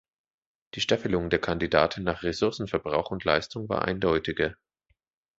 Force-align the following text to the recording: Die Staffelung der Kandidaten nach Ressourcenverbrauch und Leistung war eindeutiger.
Die 0.73 0.81
Staffelung 0.81 1.29
der 1.29 1.37
Kandidaten 1.39 2.01
nach 2.03 2.23
Ressourcenverbrauch 2.23 3.11
und 3.11 3.23
Leistung 3.23 3.69
war 3.69 3.83
eindeutiger. 3.83 4.55